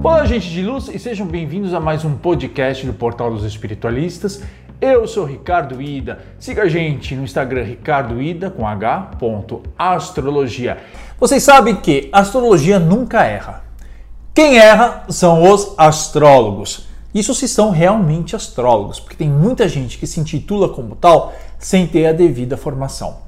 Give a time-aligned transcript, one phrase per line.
[0.00, 4.40] Olá, gente de luz, e sejam bem-vindos a mais um podcast do Portal dos Espiritualistas.
[4.80, 6.20] Eu sou Ricardo Ida.
[6.38, 9.10] Siga a gente no Instagram Ricardo Ida com H.
[9.76, 10.78] Astrologia.
[11.18, 13.64] Vocês sabem que astrologia nunca erra.
[14.32, 16.86] Quem erra são os astrólogos.
[17.12, 21.88] Isso se são realmente astrólogos, porque tem muita gente que se intitula como tal sem
[21.88, 23.27] ter a devida formação.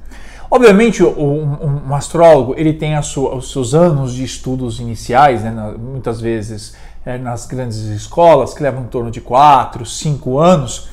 [0.50, 6.20] Obviamente, um, um astrólogo ele tem sua, os seus anos de estudos iniciais, né, muitas
[6.20, 6.74] vezes
[7.06, 10.88] é, nas grandes escolas, que levam em torno de 4, 5 anos,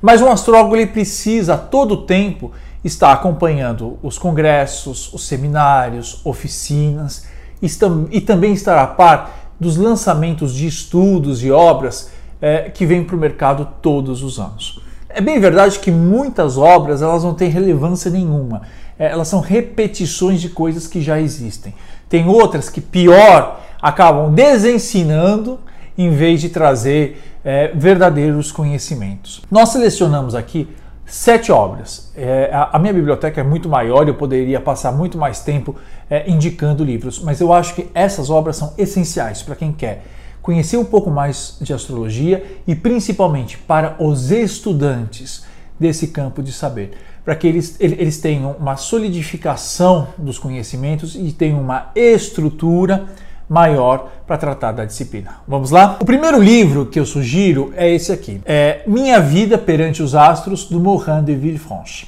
[0.00, 2.52] mas um astrólogo ele precisa a todo tempo
[2.84, 7.26] estar acompanhando os congressos, os seminários, oficinas
[7.60, 13.16] e também estar a par dos lançamentos de estudos e obras é, que vêm para
[13.16, 14.80] o mercado todos os anos.
[15.12, 18.62] É bem verdade que muitas obras elas não têm relevância nenhuma
[19.00, 21.74] é, elas são repetições de coisas que já existem.
[22.06, 25.58] Tem outras que, pior, acabam desensinando
[25.96, 29.40] em vez de trazer é, verdadeiros conhecimentos.
[29.50, 30.68] Nós selecionamos aqui
[31.06, 32.12] sete obras.
[32.14, 35.74] É, a, a, minha biblioteca é muito maior, eu poderia passar muito mais tempo
[36.10, 40.04] é, indicando livros, mas eu acho que essas obras são essenciais para quem quer
[40.42, 45.44] conhecer um pouco mais de astrologia e principalmente para os estudantes
[45.78, 46.92] desse campo de saber
[47.24, 53.06] para que eles, eles tenham uma solidificação dos conhecimentos e tenham uma estrutura
[53.48, 55.36] maior para tratar da disciplina.
[55.46, 55.96] Vamos lá?
[56.00, 60.64] O primeiro livro que eu sugiro é esse aqui, é Minha Vida Perante os Astros,
[60.64, 62.06] do Morin de Villefranche.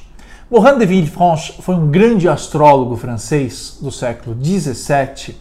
[0.51, 5.37] Morin de Villefranche foi um grande astrólogo francês do século 17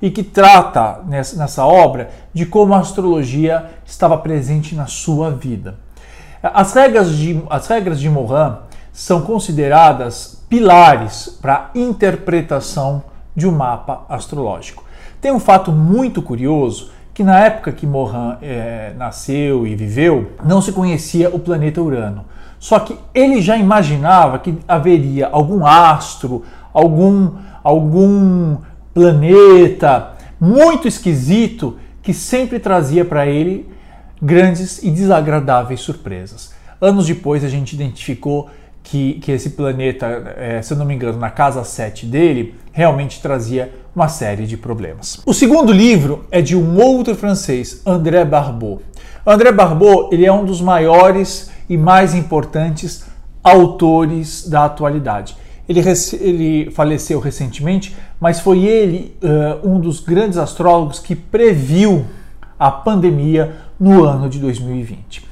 [0.00, 5.76] e que trata nessa, obra de como a astrologia estava presente na sua vida.
[6.42, 8.56] As regras de, as regras de Morin
[8.92, 13.02] são consideradas pilares para a interpretação
[13.34, 14.84] de um mapa astrológico.
[15.20, 20.62] Tem um fato muito curioso que na época que Morin é, nasceu e viveu, não
[20.62, 22.24] se conhecia o planeta Urano.
[22.60, 28.56] Só que ele já imaginava que haveria algum astro, algum, algum
[28.94, 33.68] planeta muito esquisito que sempre trazia para ele
[34.20, 36.52] grandes e desagradáveis surpresas.
[36.80, 38.48] Anos depois a gente identificou
[38.82, 43.20] que, que esse planeta, é, se eu não me engano, na casa 7 dele, realmente
[43.20, 45.20] trazia uma série de problemas.
[45.26, 48.80] O segundo livro é de um outro francês, André Barbeau.
[49.26, 53.04] André Barbeau ele é um dos maiores e mais importantes
[53.42, 55.36] autores da atualidade.
[55.68, 55.80] Ele,
[56.20, 62.06] ele faleceu recentemente, mas foi ele uh, um dos grandes astrólogos que previu
[62.58, 65.26] a pandemia no ano de 2020.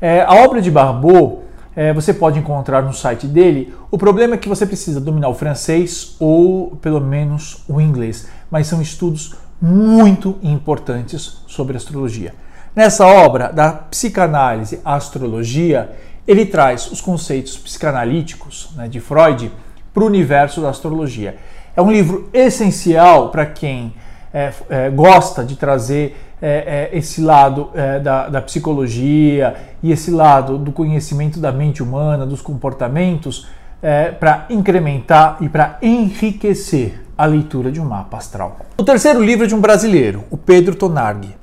[0.00, 1.44] É, a obra de Barbeau
[1.76, 3.74] é, você pode encontrar no site dele.
[3.90, 8.66] O problema é que você precisa dominar o francês ou pelo menos o inglês, mas
[8.66, 12.34] são estudos muito importantes sobre astrologia.
[12.74, 15.92] Nessa obra da psicanálise à astrologia,
[16.26, 19.50] ele traz os conceitos psicanalíticos né, de Freud
[19.94, 21.36] para o universo da astrologia.
[21.76, 23.94] É um livro essencial para quem
[24.32, 30.10] é, é, gosta de trazer é, é, esse lado é, da, da, psicologia e esse
[30.10, 33.46] lado do conhecimento da mente humana, dos comportamentos,
[33.80, 38.58] é, para incrementar e para enriquecer a leitura de um mapa astral.
[38.76, 41.34] O terceiro livro é de um brasileiro, o Pedro Tonardi.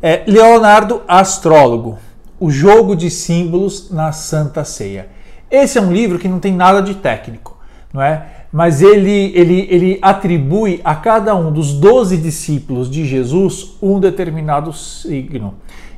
[0.00, 1.98] É Leonardo Astrólogo,
[2.38, 5.08] O Jogo de Símbolos na Santa Ceia.
[5.50, 7.55] Esse é um livro que não tem nada de técnico,
[7.96, 8.26] não é?
[8.52, 14.72] mas ele, ele, ele atribui a cada um dos doze discípulos de Jesus um determinado
[14.72, 15.54] signo.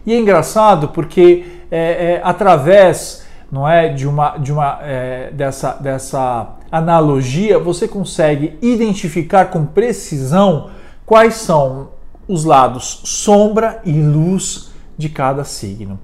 [0.07, 5.73] E é engraçado porque é, é, através não é, de uma, de uma é, dessa,
[5.73, 10.71] dessa analogia você consegue identificar com precisão
[11.05, 11.89] quais são
[12.29, 15.99] os lados sombra e luz de cada signo.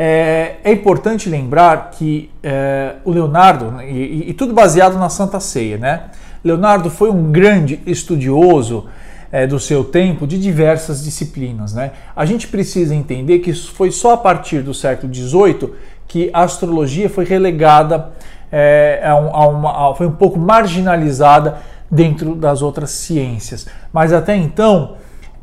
[0.00, 5.40] É, é importante lembrar que é, o Leonardo, né, e, e, tudo baseado na Santa
[5.40, 6.04] Ceia, né?
[6.44, 8.86] Leonardo foi um grande estudioso
[9.32, 11.90] é, do seu tempo de diversas disciplinas, né?
[12.14, 15.72] A gente precisa entender que foi só a partir do século XVIII
[16.06, 18.12] que a astrologia foi relegada,
[18.52, 21.58] é, a, a uma, a, foi um pouco marginalizada
[21.90, 24.94] dentro das outras ciências, mas até então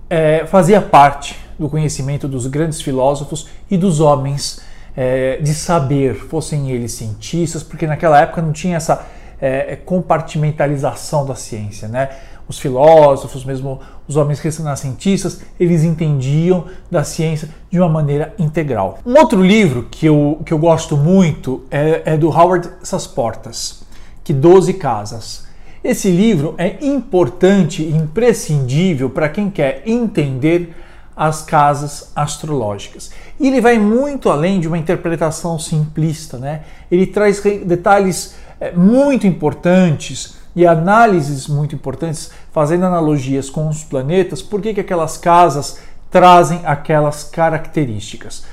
[0.09, 4.62] é, fazia parte do conhecimento dos grandes filósofos e dos homens
[4.96, 9.06] é, de saber, fossem eles cientistas, porque naquela época não tinha essa
[9.42, 12.10] é, compartimentalização da ciência, né?
[12.48, 19.00] Os filósofos, mesmo os homens renascentistas, eles entendiam da ciência de uma maneira integral.
[19.04, 23.84] Um outro livro que eu, que eu gosto muito é, é do Howard Sasportas,
[24.24, 25.46] que 12 Casas.
[25.84, 30.74] Esse livro é importante e imprescindível para quem quer entender
[31.15, 33.12] as casas astrológicas.
[33.39, 36.63] E ele vai muito além de uma interpretação simplista, né?
[36.91, 44.41] Ele traz detalhes é, muito importantes e análises muito importantes, fazendo analogias com os planetas,
[44.41, 45.79] por que, que aquelas casas
[46.09, 48.44] trazem aquelas características.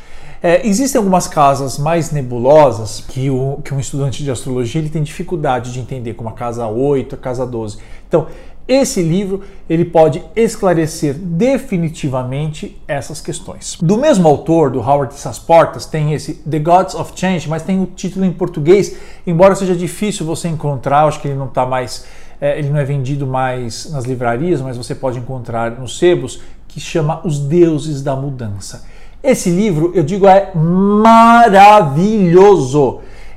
[0.43, 5.05] É, existem algumas casas mais nebulosas que, o, que um estudante de astrologia ele tem
[5.05, 7.79] dificuldade de entender, como a casa 8, a casa 12.
[8.09, 8.27] Então,
[8.73, 13.77] esse livro ele pode esclarecer definitivamente essas questões.
[13.81, 17.87] Do mesmo autor, do Howard Sasportas, tem esse The Gods of Change, mas tem o
[17.87, 18.97] título em português,
[19.27, 22.05] embora seja difícil você encontrar, acho que ele não está mais,
[22.41, 26.81] é, ele não é vendido mais nas livrarias, mas você pode encontrar nos sebos, que
[26.81, 28.85] chama Os Deuses da Mudança.
[29.23, 32.23] Esse livro, eu digo, é maravilhoso.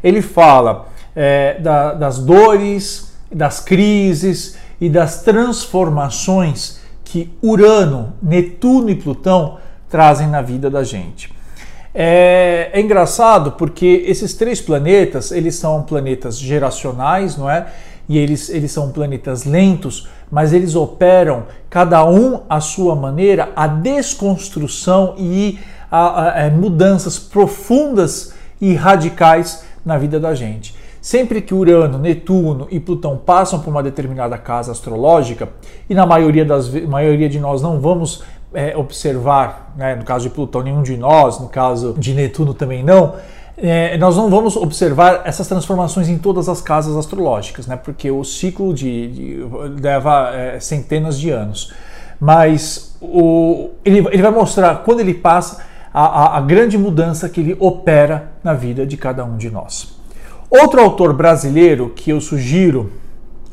[0.04, 8.96] Ele fala é, da, das dores, das crises, e das transformações que Urano, Netuno e
[8.96, 9.58] Plutão
[9.90, 11.34] trazem na vida da gente.
[11.98, 17.68] É, é, engraçado porque esses três planetas, eles são planetas geracionais, não é?
[18.10, 23.66] E eles, eles são planetas lentos, mas eles operam, cada um à sua maneira, a
[23.66, 25.58] desconstrução e
[25.90, 30.76] a, a, a é, mudanças profundas e radicais na vida da gente.
[31.06, 35.50] Sempre que Urano, Netuno e Plutão passam por uma determinada casa astrológica,
[35.88, 40.34] e na maioria, das, maioria de nós não vamos é, observar, né, no caso de
[40.34, 43.14] Plutão, nenhum de nós, no caso de Netuno também não,
[43.56, 48.24] é, nós não vamos observar essas transformações em todas as casas astrológicas, né, porque o
[48.24, 49.48] ciclo de, de
[49.80, 51.72] leva é, centenas de anos.
[52.20, 55.64] Mas o, ele, ele vai mostrar, quando ele passa,
[55.94, 59.95] a, a, a grande mudança que ele opera na vida de cada um de nós.
[60.50, 62.92] Outro autor brasileiro que eu sugiro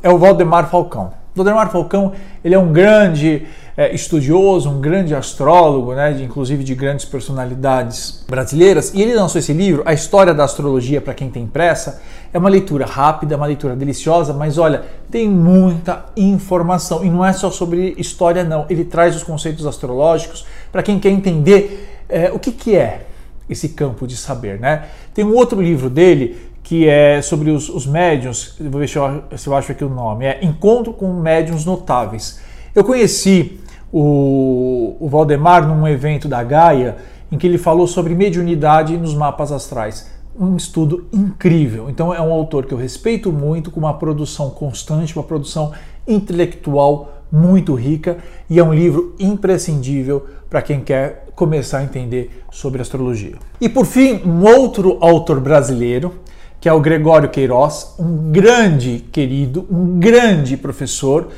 [0.03, 1.13] é o Valdemar Falcão.
[1.35, 2.13] Valdemar Falcão
[2.45, 3.47] ele é um grande
[3.77, 9.39] é, estudioso, um grande astrólogo, né, de, inclusive de grandes personalidades brasileiras, e ele lançou
[9.39, 12.03] esse livro, A História da Astrologia para quem tem pressa.
[12.33, 17.33] É uma leitura rápida, uma leitura deliciosa, mas olha, tem muita informação e não é
[17.33, 18.67] só sobre história não.
[18.69, 23.07] Ele traz os conceitos astrológicos para quem quer entender é, o que, que é
[23.49, 24.85] esse campo de saber, né?
[25.13, 29.25] Tem um outro livro dele que é sobre os, os médiums, vou ver se eu,
[29.37, 32.41] se eu acho aqui o nome, é Encontro com Médiums Notáveis.
[32.75, 33.61] Eu conheci
[33.93, 36.97] o, o Valdemar num evento da Gaia,
[37.31, 40.11] em que ele falou sobre mediunidade nos mapas astrais.
[40.39, 41.91] Um estudo incrível.
[41.91, 45.73] Então é um autor que eu respeito muito, com uma produção constante, uma produção
[46.07, 48.19] intelectual muito rica
[48.49, 53.37] e é um livro imprescindível para quem quer começar a entender sobre astrologia.
[53.61, 56.21] E por fim, um outro autor brasileiro
[56.63, 61.29] que é o Gregório Queiroz, um grande querido, um grande professor,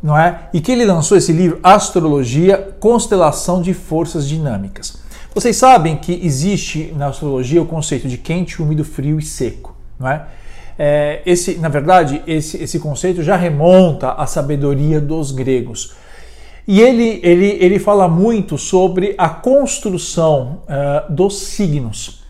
[0.00, 0.42] não é?
[0.54, 5.02] E que ele lançou esse livro Astrologia, Constelação de Forças Dinâmicas.
[5.34, 10.08] Vocês sabem que existe na astrologia o conceito de quente, úmido, frio e seco, não
[10.08, 10.26] é?
[10.78, 15.94] é esse, na verdade, esse, esse conceito já remonta à sabedoria dos gregos.
[16.68, 22.27] E ele, ele, ele fala muito sobre a construção uh, dos signos.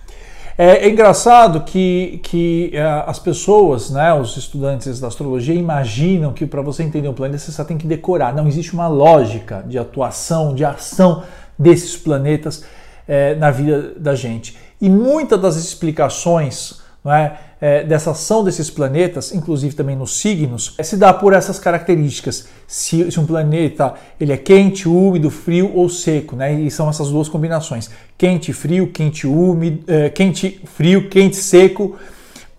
[0.60, 6.44] É, é engraçado que, que é, as pessoas, né, os estudantes da astrologia, imaginam que
[6.44, 8.34] para você entender um planeta você só tem que decorar.
[8.34, 11.22] Não existe uma lógica de atuação, de ação
[11.56, 12.64] desses planetas
[13.06, 14.58] é, na vida da gente.
[14.80, 16.80] E muitas das explicações
[17.12, 22.48] é, é, dessa ação desses planetas, inclusive também nos signos, se dá por essas características.
[22.66, 26.52] Se, se, um planeta ele é quente, úmido, frio ou seco, né?
[26.52, 31.96] E são essas duas combinações: quente, frio, quente, úmido, é, quente, frio, quente, seco,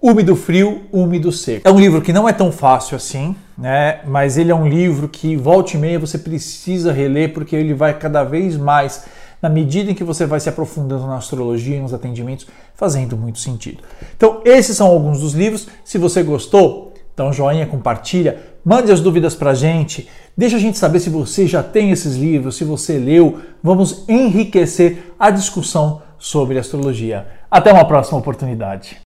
[0.01, 1.67] úmido, frio, úmido, seco.
[1.67, 3.99] É um livro que não é tão fácil assim, né?
[4.05, 7.93] Mas ele é um livro que volta e meia você precisa reler porque ele vai
[7.93, 9.05] cada vez mais
[9.41, 13.39] na medida em que você vai se aprofundando na astrologia e nos atendimentos, fazendo muito
[13.39, 13.83] sentido.
[14.15, 15.67] Então, esses são alguns dos livros.
[15.83, 20.59] Se você gostou, dá um joinha, compartilha, mande as dúvidas para a gente, deixa a
[20.59, 23.39] gente saber se você já tem esses livros, se você leu.
[23.63, 27.27] Vamos enriquecer a discussão sobre astrologia.
[27.49, 28.97] Até uma próxima oportunidade.